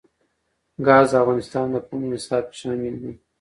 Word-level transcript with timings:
ګاز 0.85 1.07
د 1.13 1.19
افغانستان 1.23 1.65
د 1.71 1.75
پوهنې 1.87 2.07
نصاب 2.13 2.43
کې 2.51 2.55
شامل 2.61 2.95
دي. 3.01 3.13